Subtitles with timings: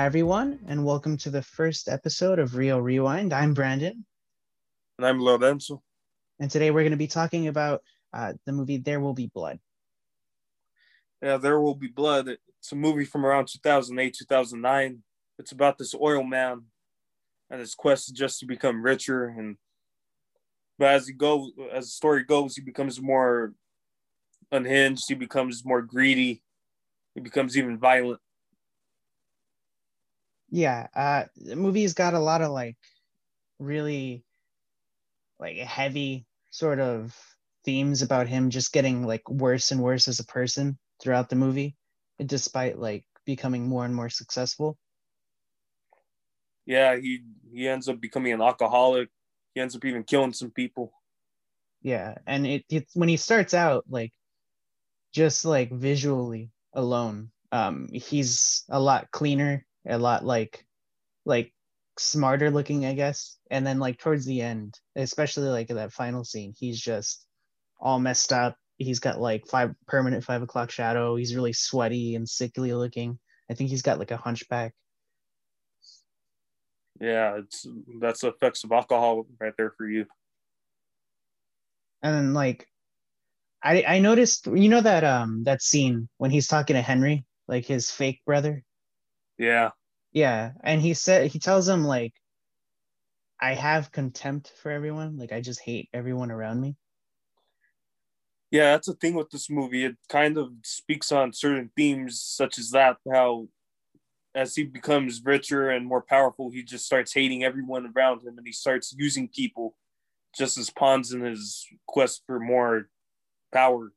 [0.00, 3.34] Hi, everyone, and welcome to the first episode of Rio Rewind.
[3.34, 4.06] I'm Brandon,
[4.96, 5.82] And I'm Lorenzo.
[6.38, 7.82] and today we're going to be talking about
[8.14, 9.58] uh, the movie There Will Be Blood.
[11.20, 12.28] Yeah, There Will Be Blood.
[12.30, 15.02] It's a movie from around 2008, 2009.
[15.38, 16.62] It's about this oil man
[17.50, 19.26] and his quest just to become richer.
[19.26, 19.58] And
[20.78, 23.52] but as he goes, as the story goes, he becomes more
[24.50, 25.04] unhinged.
[25.08, 26.42] He becomes more greedy.
[27.14, 28.20] He becomes even violent.
[30.50, 32.76] Yeah, uh, the movie's got a lot of like
[33.58, 34.24] really
[35.38, 37.16] like heavy sort of
[37.64, 41.76] themes about him just getting like worse and worse as a person throughout the movie,
[42.24, 44.76] despite like becoming more and more successful.
[46.66, 49.08] Yeah, he he ends up becoming an alcoholic.
[49.54, 50.92] He ends up even killing some people.
[51.82, 54.12] Yeah, and it, it when he starts out like
[55.12, 60.64] just like visually alone, um, he's a lot cleaner, a lot like
[61.24, 61.52] like
[61.98, 63.38] smarter looking, I guess.
[63.50, 67.26] And then like towards the end, especially like that final scene, he's just
[67.78, 68.56] all messed up.
[68.78, 71.16] He's got like five permanent five o'clock shadow.
[71.16, 73.18] He's really sweaty and sickly looking.
[73.50, 74.72] I think he's got like a hunchback.
[77.00, 77.66] Yeah, it's
[78.00, 80.06] that's the effects of alcohol right there for you.
[82.02, 82.66] And then like
[83.62, 87.66] I I noticed you know that um that scene when he's talking to Henry, like
[87.66, 88.64] his fake brother.
[89.40, 89.70] Yeah,
[90.12, 92.12] Yeah, and he said he tells him like
[93.40, 96.76] I have contempt for everyone, like I just hate everyone around me.
[98.50, 99.84] yeah, that's the thing with this movie.
[99.84, 102.96] It kind of speaks on certain themes such as that.
[103.10, 103.48] How
[104.34, 108.46] as he becomes richer and more powerful, he just starts hating everyone around him, and
[108.46, 109.74] he starts using people
[110.36, 112.88] just as pawns in his quest for more
[113.52, 113.92] power.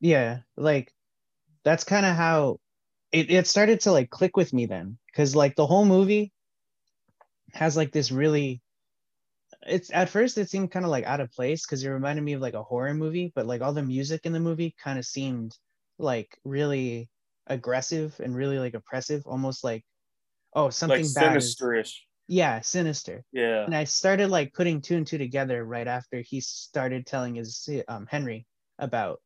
[0.00, 0.92] Yeah, like
[1.64, 2.60] that's kind of how
[3.12, 4.98] it, it started to like click with me then.
[5.14, 6.32] Cause like the whole movie
[7.52, 8.62] has like this really
[9.66, 12.32] it's at first it seemed kind of like out of place because it reminded me
[12.32, 15.04] of like a horror movie, but like all the music in the movie kind of
[15.04, 15.56] seemed
[15.98, 17.08] like really
[17.46, 19.84] aggressive and really like oppressive, almost like
[20.54, 21.36] oh something like bad.
[21.36, 21.94] is- sinisterish.
[22.28, 23.24] yeah, sinister.
[23.32, 27.34] Yeah, and I started like putting two and two together right after he started telling
[27.34, 28.46] his um Henry
[28.78, 29.20] about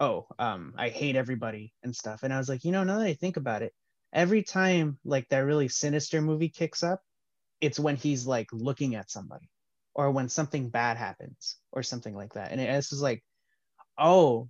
[0.00, 2.22] oh um I hate everybody and stuff.
[2.22, 3.72] And I was like you know now that I think about it
[4.12, 7.02] every time like that really sinister movie kicks up
[7.60, 9.48] it's when he's like looking at somebody
[9.94, 12.52] or when something bad happens or something like that.
[12.52, 13.22] And it's just like
[13.98, 14.48] oh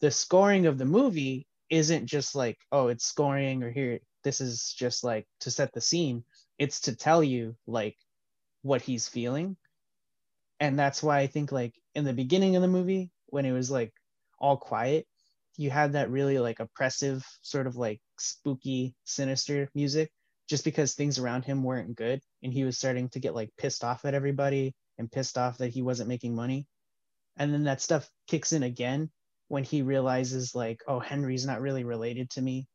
[0.00, 4.72] the scoring of the movie isn't just like oh it's scoring or here this is
[4.72, 6.24] just like to set the scene.
[6.58, 7.96] It's to tell you like
[8.62, 9.56] what he's feeling.
[10.60, 13.70] And that's why i think like in the beginning of the movie when it was
[13.70, 13.92] like
[14.38, 15.06] all quiet
[15.56, 20.10] you had that really like oppressive sort of like spooky sinister music
[20.48, 23.82] just because things around him weren't good and he was starting to get like pissed
[23.82, 26.66] off at everybody and pissed off that he wasn't making money.
[27.36, 29.10] And then that stuff kicks in again
[29.48, 32.66] when he realizes like oh henry's not really related to me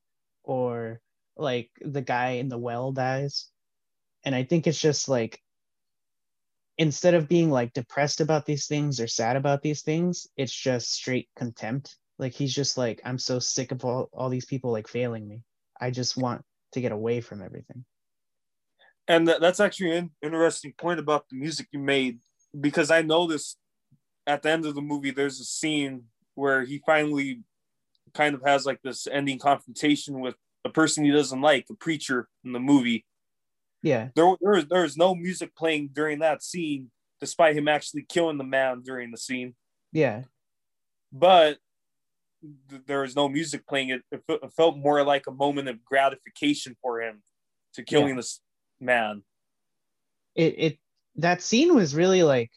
[0.44, 1.00] or
[1.38, 3.48] like the guy in the well dies.
[4.24, 5.40] And i think it's just like
[6.78, 10.92] instead of being like depressed about these things or sad about these things it's just
[10.92, 11.96] straight contempt.
[12.18, 15.44] Like he's just like i'm so sick of all, all these people like failing me.
[15.80, 16.44] I just want
[16.74, 17.86] to get away from everything.
[19.08, 22.20] And that, that's actually an interesting point about the music you made
[22.60, 23.58] because I noticed
[24.28, 26.04] at the end of the movie there's a scene
[26.36, 27.42] where he finally
[28.14, 32.28] kind of has like this ending confrontation with a person he doesn't like, a preacher
[32.44, 33.06] in the movie.
[33.82, 38.06] Yeah There, there, was, there was no music playing during that scene, despite him actually
[38.08, 39.56] killing the man during the scene.
[39.92, 40.24] yeah
[41.12, 41.58] But
[42.70, 43.90] th- there was no music playing.
[43.90, 47.22] It, it, it felt more like a moment of gratification for him
[47.74, 48.40] to killing this
[48.80, 49.24] man.
[50.36, 50.78] it it
[51.16, 52.52] that scene was really like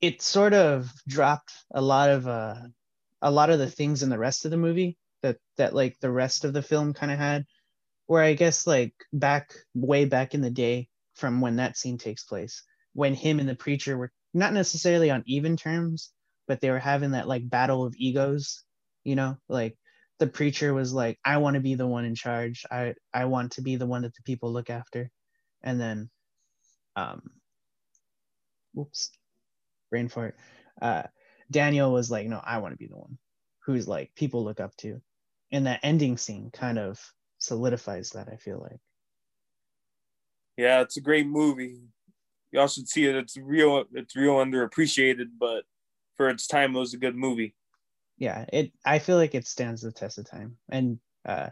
[0.00, 2.56] it sort of dropped a lot of uh
[3.22, 6.10] a lot of the things in the rest of the movie that that like the
[6.10, 7.44] rest of the film kind of had
[8.06, 12.24] where i guess like back way back in the day from when that scene takes
[12.24, 12.62] place
[12.92, 16.10] when him and the preacher were not necessarily on even terms
[16.46, 18.64] but they were having that like battle of egos
[19.04, 19.36] you know?
[19.48, 19.76] Like
[20.18, 22.64] the preacher was like i want to be the one in charge.
[22.70, 25.10] I i want to be the one that the people look after.
[25.62, 26.10] And then
[26.96, 27.22] um
[28.72, 29.10] whoops
[29.90, 30.36] brain fart.
[30.80, 31.04] Uh
[31.50, 33.18] daniel was like no i want to be the one
[33.66, 35.00] who's like people look up to.
[35.52, 36.98] And that ending scene kind of
[37.44, 38.80] solidifies that i feel like
[40.56, 41.80] Yeah, it's a great movie.
[42.52, 43.16] Y'all should see it.
[43.16, 43.84] It's real.
[43.92, 45.64] It's real underappreciated, but
[46.16, 47.54] for its time, it was a good movie.
[48.18, 51.48] yeah it i feel like it stands the test of time and uh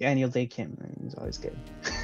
[0.00, 0.76] Daniel Day Kim.
[1.06, 1.58] is always good.